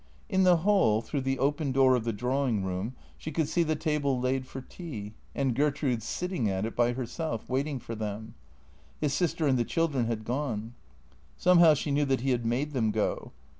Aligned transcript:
In 0.29 0.41
the 0.45 0.57
hall, 0.65 1.01
through 1.03 1.21
the 1.21 1.37
open 1.37 1.71
door 1.71 1.93
of 1.93 2.05
the 2.05 2.11
drawing 2.11 2.63
room, 2.63 2.95
she 3.19 3.31
could 3.31 3.47
see 3.47 3.61
the 3.61 3.75
table 3.75 4.19
laid 4.19 4.47
for 4.47 4.59
tea, 4.59 5.13
and 5.35 5.53
Gertrude 5.53 6.01
sitting 6.01 6.49
at 6.49 6.65
it 6.65 6.75
by 6.75 6.93
herself, 6.93 7.47
waiting 7.47 7.77
for 7.77 7.93
them. 7.93 8.33
His 8.99 9.13
sister 9.13 9.45
and 9.45 9.59
the 9.59 9.63
children 9.63 10.05
had 10.07 10.25
gone. 10.25 10.73
Somehow 11.37 11.75
she 11.75 11.91
knew 11.91 12.05
that 12.05 12.21
he 12.21 12.31
had 12.31 12.47
made 12.47 12.71
them 12.73 12.89
go. 12.89 13.31